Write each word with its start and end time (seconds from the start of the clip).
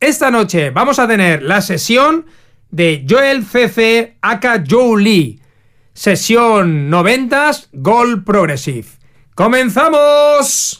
esta 0.00 0.30
noche 0.30 0.70
vamos 0.70 0.98
a 0.98 1.06
tener 1.06 1.42
la 1.42 1.60
sesión 1.60 2.26
de 2.70 3.04
Joel 3.08 3.44
CC 3.44 4.16
aka 4.22 4.64
Joe 4.68 5.02
Lee. 5.02 5.40
Sesión 5.92 6.88
90 6.88 7.50
Gold 7.72 8.24
Progressive. 8.24 8.88
¡Comenzamos! 9.34 10.78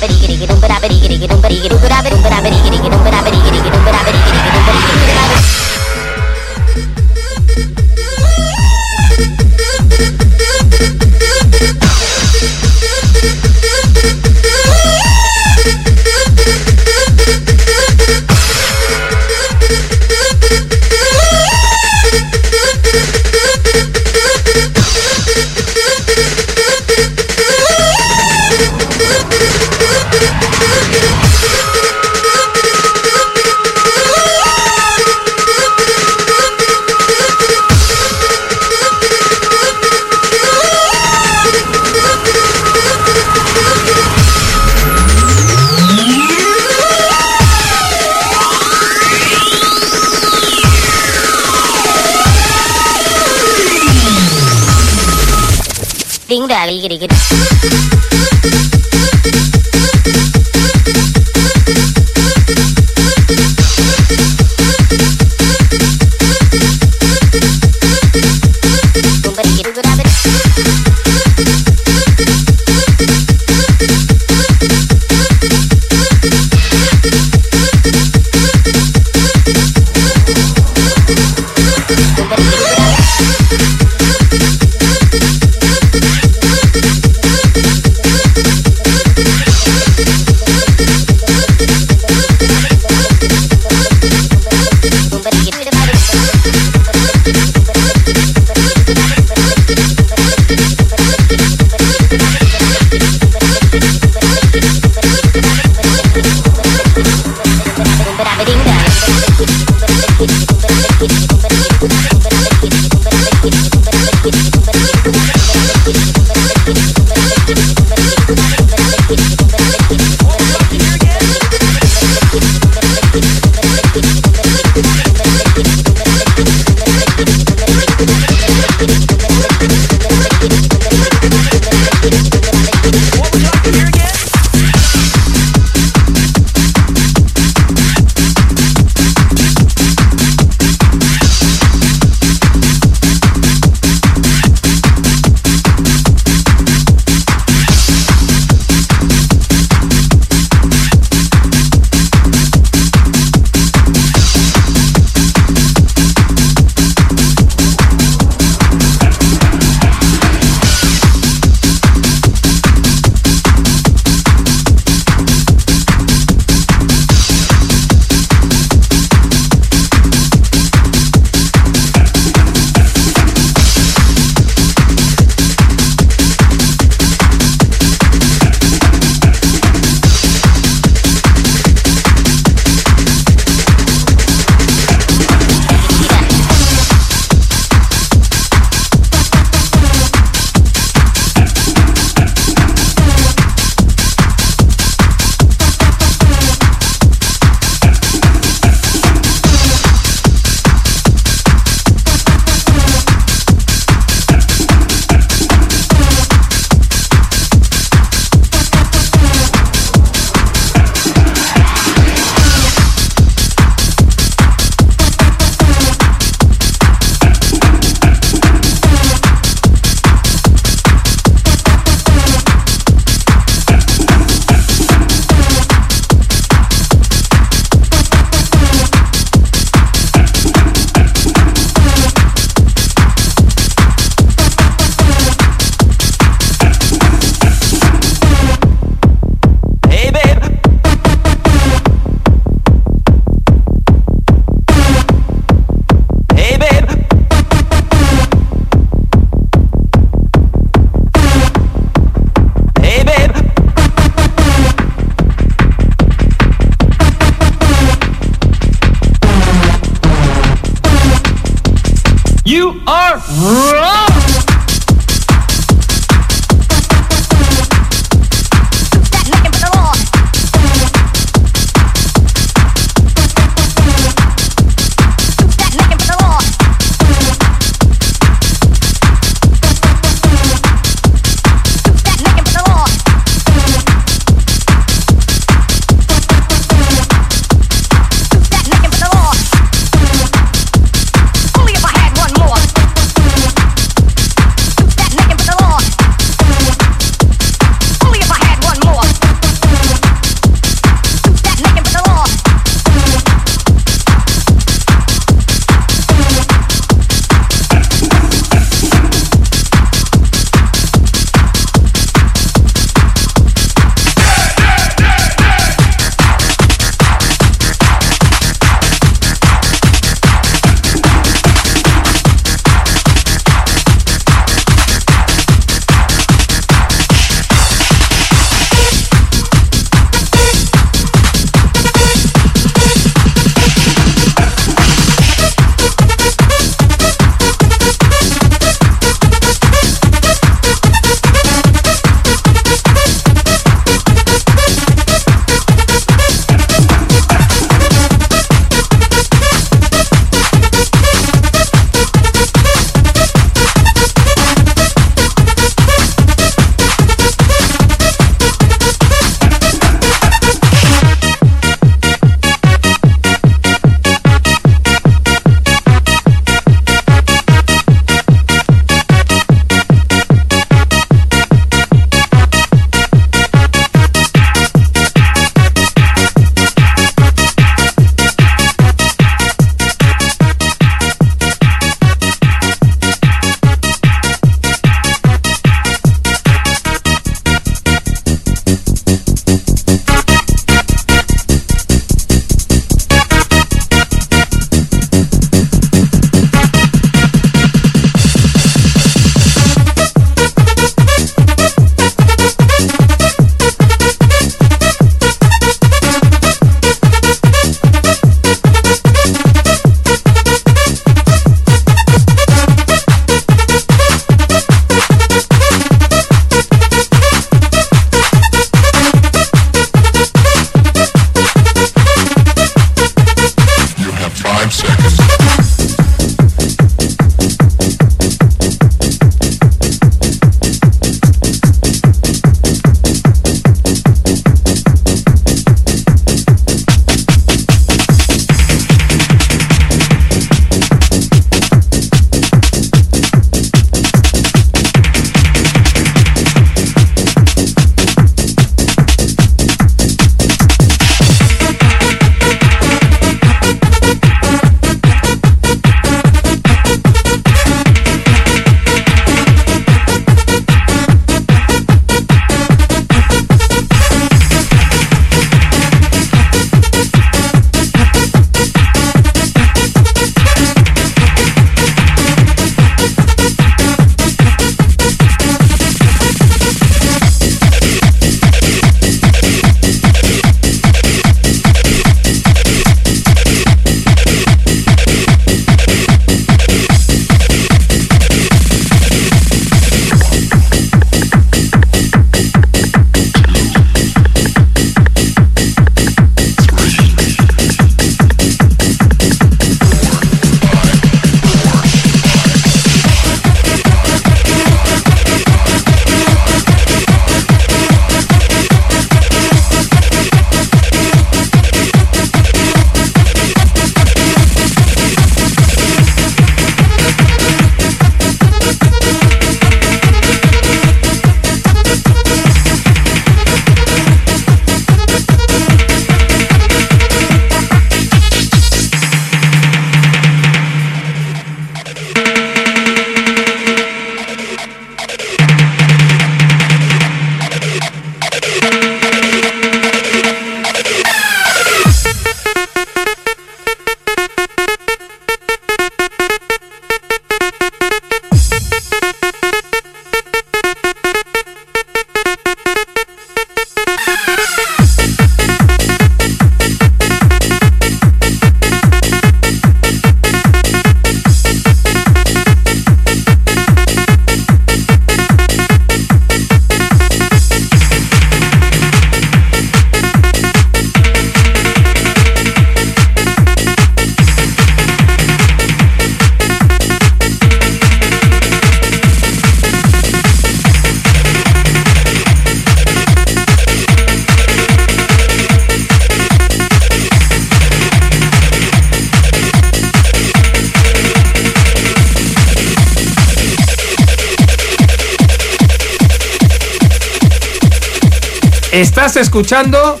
Escuchando 599.18 600.00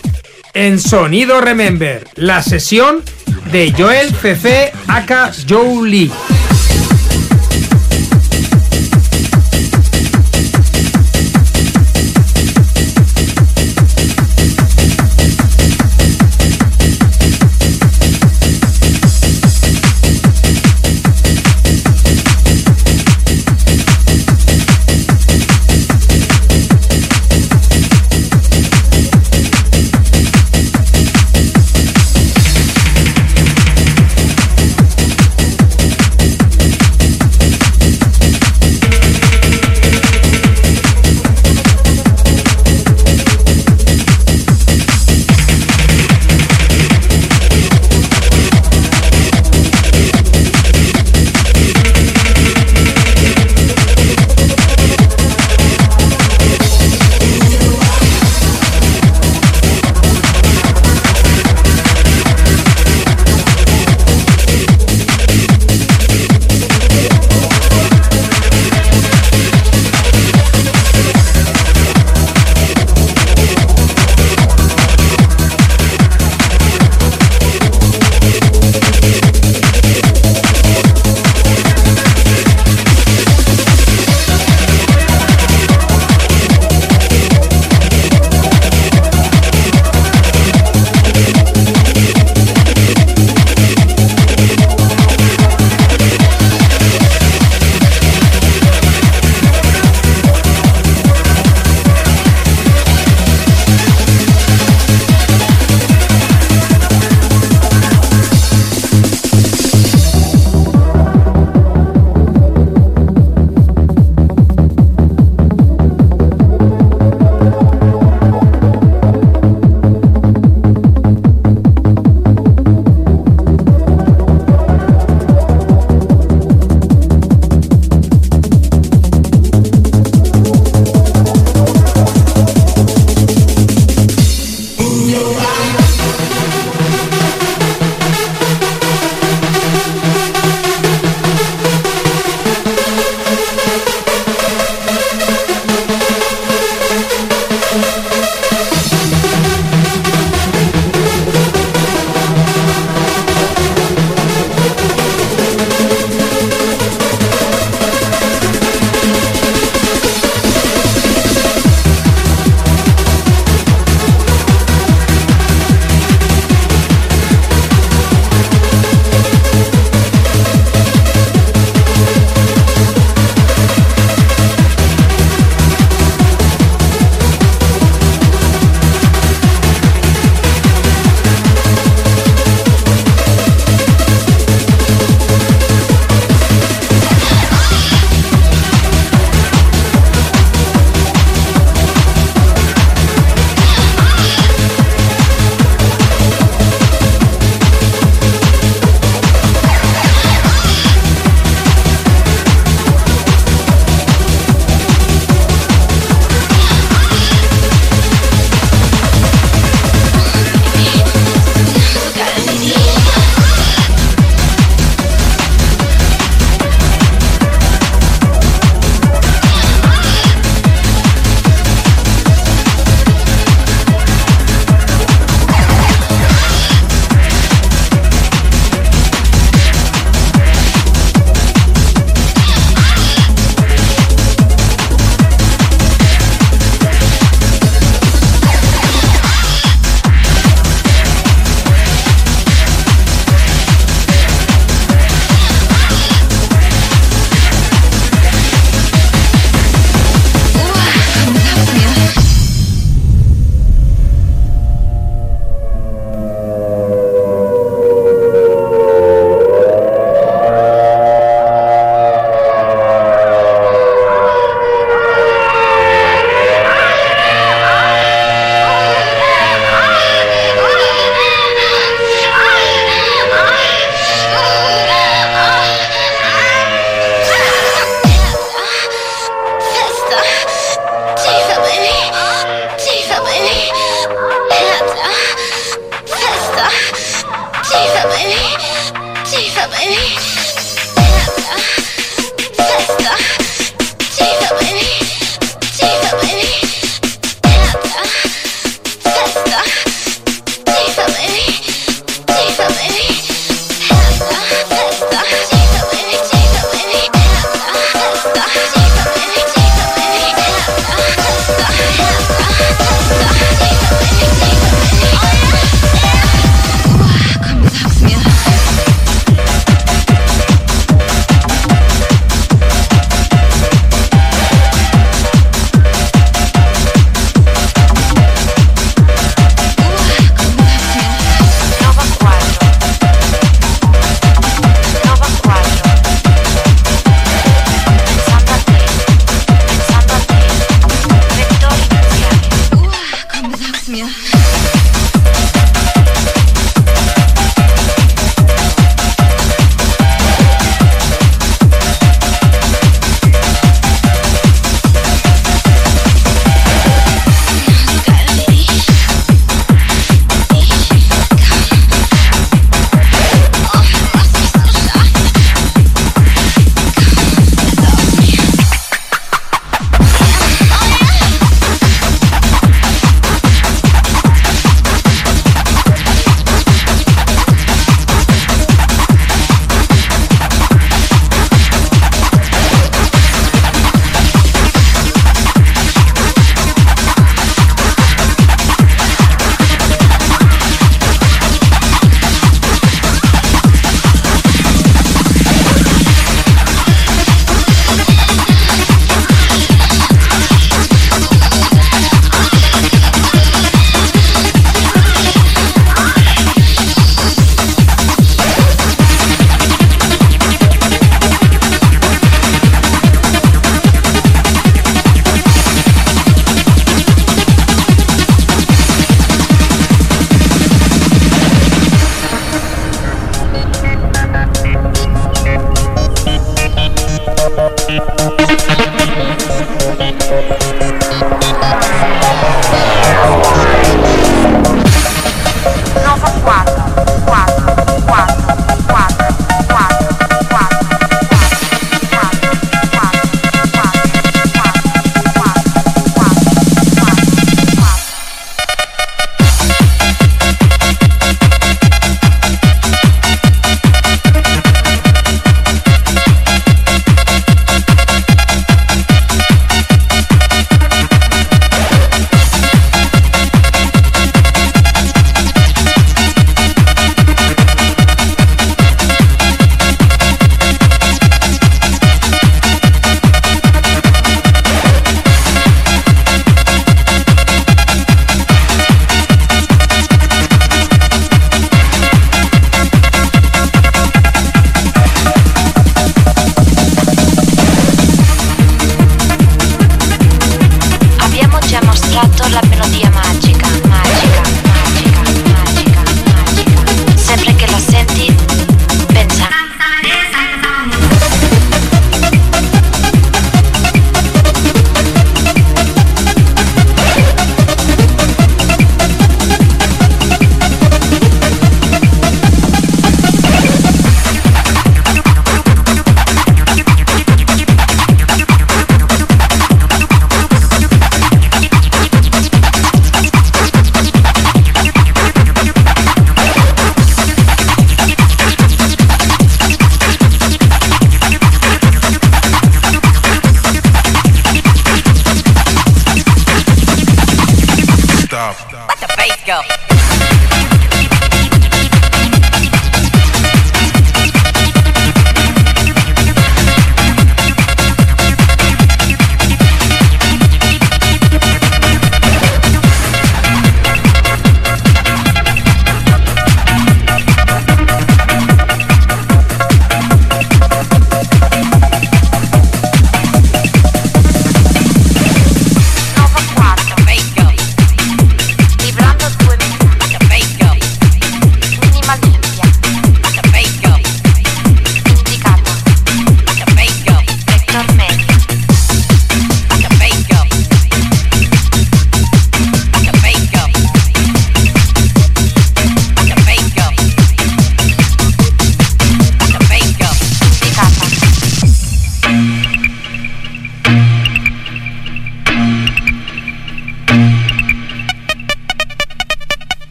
en 0.54 0.78
Sonido 0.78 1.40
Remember 1.40 2.06
la 2.14 2.42
sesión 2.42 3.02
de 3.50 3.72
Joel 3.76 4.14
CC 4.14 4.72
aka 4.86 5.32
Joe 5.48 5.88
Lee. 5.88 6.12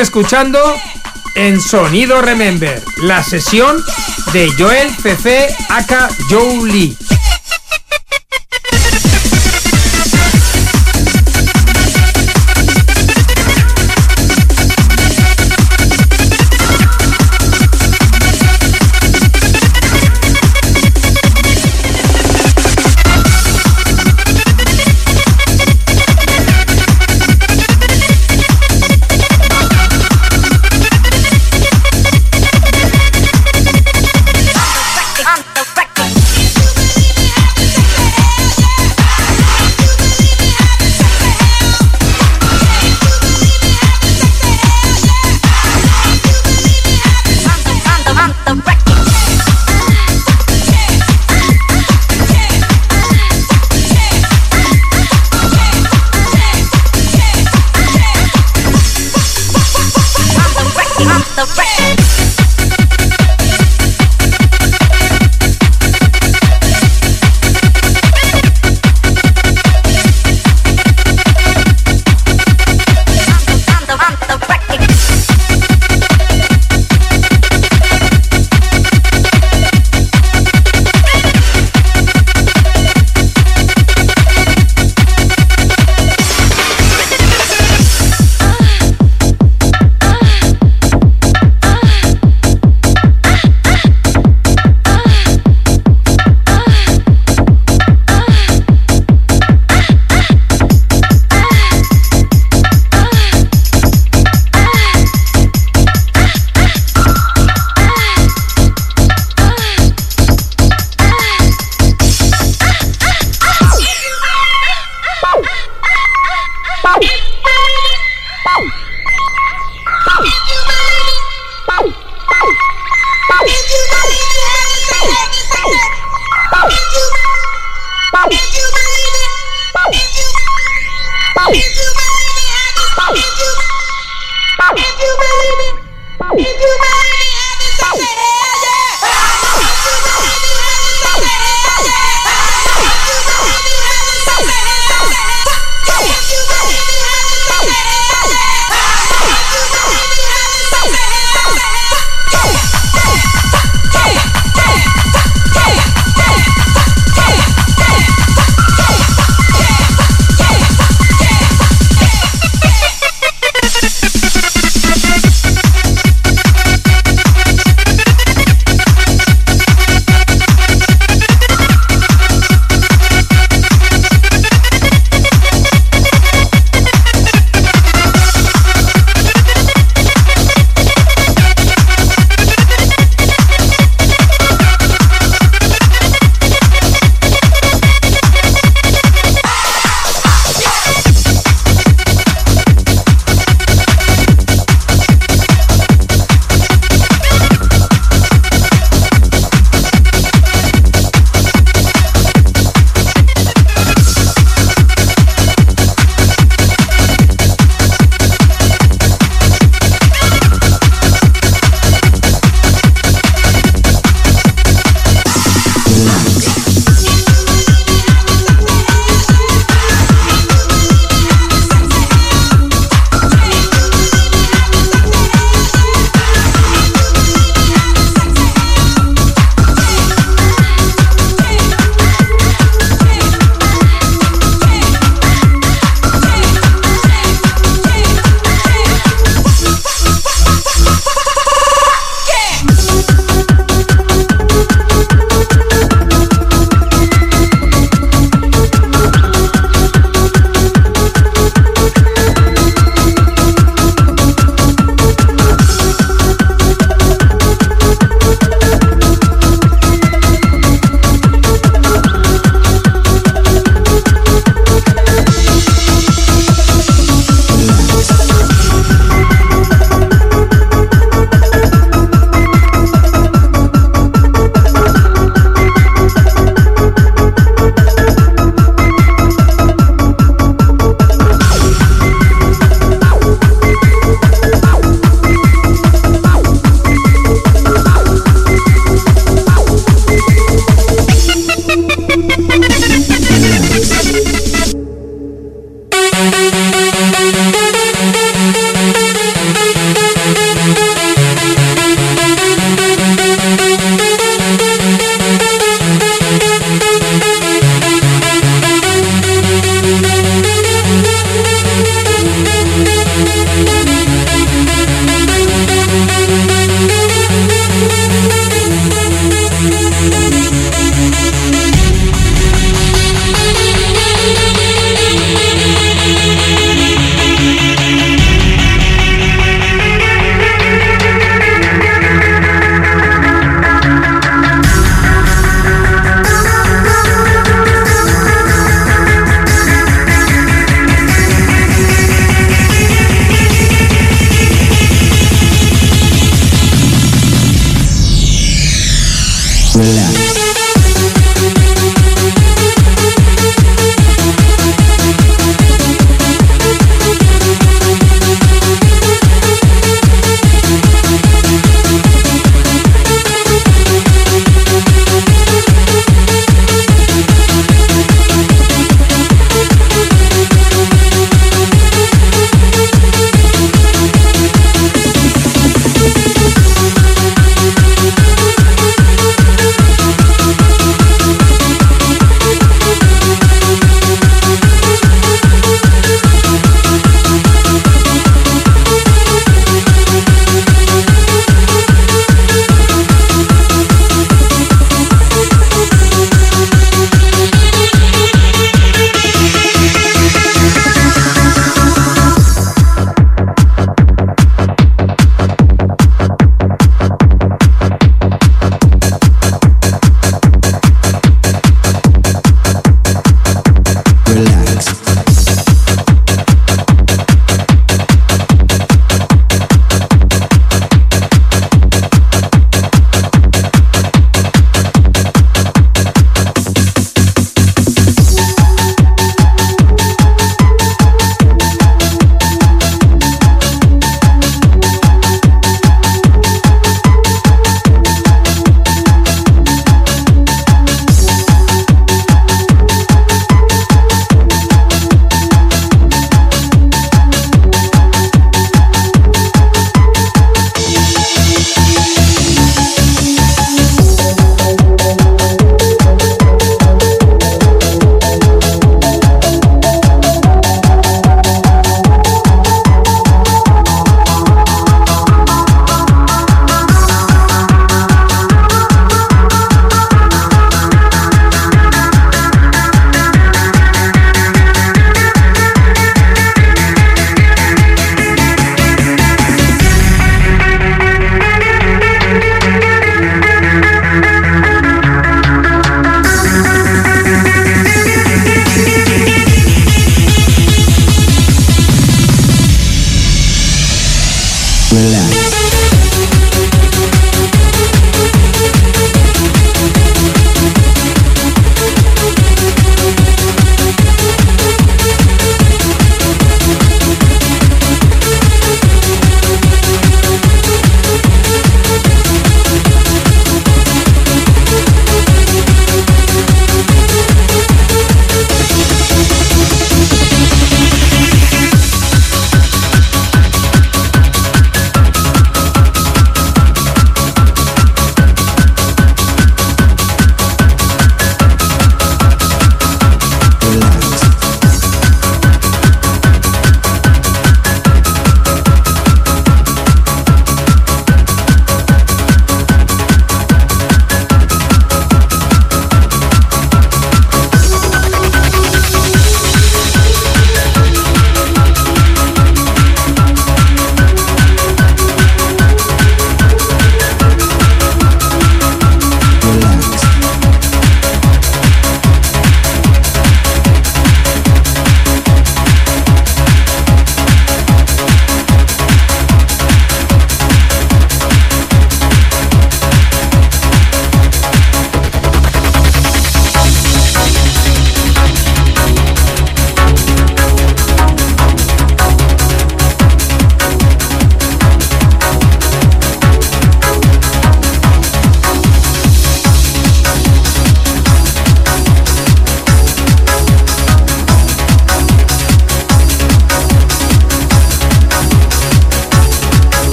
Escuchando 0.00 0.58
en 1.36 1.60
Sonido 1.60 2.20
Remember, 2.20 2.82
la 2.98 3.22
sesión 3.22 3.82
de 4.32 4.50
Joel 4.58 4.90
CC 4.96 5.48
Aka 5.70 6.08
Joe 6.28 6.70
Lee. 6.70 6.96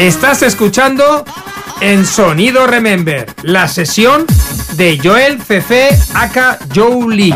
Estás 0.00 0.40
escuchando 0.40 1.26
en 1.82 2.06
Sonido 2.06 2.66
Remember 2.66 3.26
la 3.42 3.68
sesión 3.68 4.24
de 4.76 4.98
Joel 4.98 5.42
CC 5.42 5.90
aka 6.14 6.58
Joe 6.74 7.14
Lee. 7.14 7.34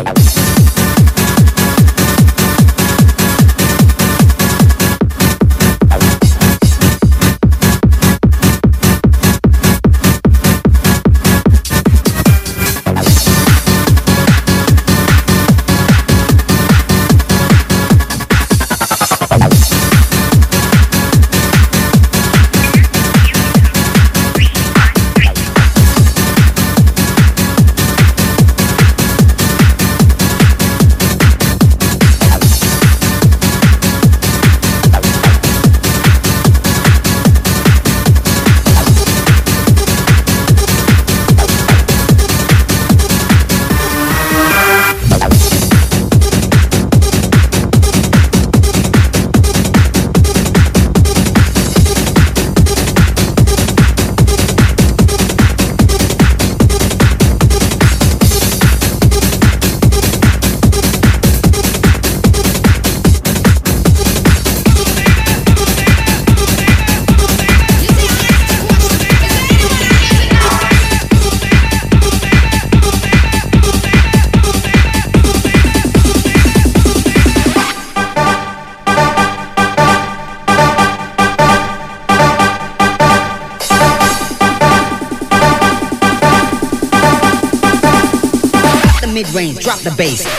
The 89.85 89.91
bass. 89.91 90.34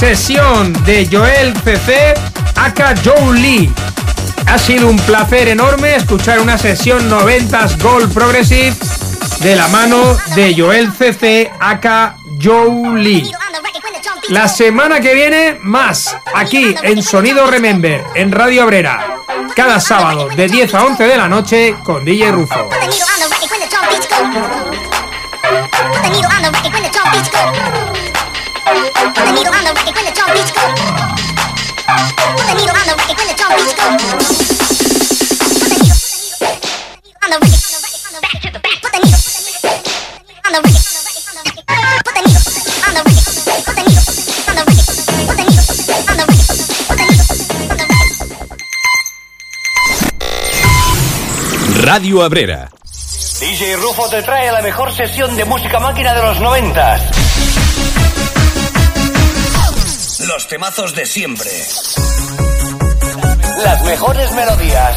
Sesión 0.00 0.72
de 0.86 1.06
Joel 1.12 1.52
CC, 1.62 2.14
aka 2.56 2.94
Joe 3.04 3.38
Lee. 3.38 3.70
Ha 4.46 4.58
sido 4.58 4.88
un 4.88 4.96
placer 4.96 5.46
enorme 5.48 5.94
escuchar 5.94 6.40
una 6.40 6.56
sesión 6.56 7.10
90s 7.10 7.78
Gold 7.82 8.10
Progressive 8.10 8.74
de 9.40 9.54
la 9.54 9.68
mano 9.68 10.16
de 10.34 10.54
Joel 10.56 10.90
CC, 10.90 11.52
aka 11.60 12.16
Joe 12.42 12.98
Lee. 12.98 13.30
La 14.30 14.48
semana 14.48 15.00
que 15.00 15.12
viene, 15.12 15.58
más, 15.60 16.16
aquí 16.34 16.74
en 16.82 17.02
Sonido 17.02 17.46
Remember, 17.46 18.02
en 18.14 18.32
Radio 18.32 18.64
Obrera. 18.64 19.16
Cada 19.54 19.80
sábado, 19.80 20.30
de 20.34 20.48
10 20.48 20.74
a 20.76 20.84
11 20.86 21.04
de 21.04 21.16
la 21.18 21.28
noche, 21.28 21.76
con 21.84 22.06
DJ 22.06 22.32
Rufo. 22.32 22.70
Put 29.00 29.14
the 29.16 29.32
needle 29.32 29.54
on 29.54 29.64
the 29.64 29.72
record 29.72 29.94
when 29.96 30.04
the 30.04 30.12
drum 30.12 30.28
beats 30.36 30.52
go. 30.52 30.60
Put 32.36 32.44
the 32.44 32.54
needle 32.60 32.76
on 32.76 32.84
the 32.84 32.94
record 33.00 33.16
when 33.16 33.28
the 33.28 33.36
drum 33.40 33.48
beats 33.56 33.72
go. 33.72 33.96
Put 33.96 35.72
the 35.72 35.80
needle 35.80 35.96
on 37.24 37.30
the 37.30 37.40
record 37.40 37.64
when 37.64 37.80
the 37.80 37.96
drum 37.96 38.20
beats 38.20 38.44
go. 38.44 38.60
Put 38.60 38.92
the 38.92 39.00
needle 39.00 39.16
on 39.16 39.32
the 39.32 39.40
record 39.40 39.40
when 39.40 39.40
the 39.40 39.40
drum 39.40 39.48
beats 39.50 39.60
go. 39.60 39.80
Put 39.80 39.80
the 40.30 40.36
needle 40.44 40.44
on 40.44 40.52
the 40.52 40.60
record 40.60 41.16
on 41.20 41.32
the 41.32 41.48
record 41.80 41.80
to 41.80 41.80
the 41.80 41.80
back. 41.80 42.04
Put 42.04 42.12
the 42.12 42.28
needle 42.28 42.44
on 42.80 42.92
the 42.92 43.00
record 43.00 43.00
on 43.00 43.00
the 43.00 43.08
record. 43.08 43.24
Put 43.64 43.76
the 43.76 43.88
needle 43.88 44.04
on 44.48 44.56
the 44.56 44.68
record. 44.68 44.84
Put 45.24 45.36
the 45.36 45.48
needle 45.48 45.64
on 45.64 45.76
the 45.80 45.88
record. 45.88 45.88
Put 45.90 45.96
the 45.96 45.96
needle 45.96 46.04
on 46.10 46.20
the 46.20 46.28
record. 46.28 46.60
Put 46.84 47.00
the 47.00 47.08
needle 47.08 47.32
on 47.70 47.80
the 47.80 47.88
record. 47.88 48.60
Radio 51.88 52.20
Abrera. 52.22 52.68
DJ 53.40 53.76
Rufo 53.80 54.08
te 54.10 54.20
trae 54.22 54.52
la 54.52 54.60
mejor 54.60 54.92
sesión 54.92 55.34
de 55.36 55.46
música 55.46 55.80
máquina 55.80 56.12
de 56.12 56.22
los 56.22 56.38
noventas. 56.40 57.19
Los 60.32 60.46
temazos 60.46 60.94
de 60.94 61.04
siempre. 61.06 61.50
Las 63.64 63.82
mejores 63.82 64.30
melodías. 64.32 64.96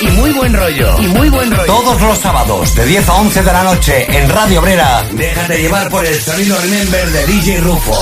Y 0.00 0.06
muy 0.08 0.32
buen 0.32 0.52
rollo. 0.52 0.98
Y 0.98 1.06
muy 1.06 1.28
buen 1.28 1.52
rollo. 1.52 1.66
Todos 1.66 2.00
los 2.00 2.18
sábados, 2.18 2.74
de 2.74 2.84
10 2.84 3.08
a 3.08 3.14
11 3.14 3.42
de 3.44 3.52
la 3.52 3.62
noche, 3.62 4.06
en 4.08 4.28
Radio 4.28 4.60
Obrera. 4.60 5.04
Déjate 5.12 5.62
llevar 5.62 5.88
por 5.88 6.04
el 6.04 6.20
sonido 6.20 6.58
Remember 6.58 7.10
de 7.10 7.26
DJ 7.26 7.60
Rufo. 7.60 7.96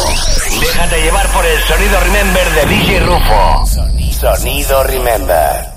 Déjate 0.59 1.03
llevar 1.03 1.29
por 1.33 1.45
el 1.45 1.63
sonido 1.63 2.01
Remember 2.01 2.51
de 2.55 2.67
DJ 2.67 3.01
Rufo. 3.01 3.67
Sonido 4.19 4.83
Remember. 4.85 5.69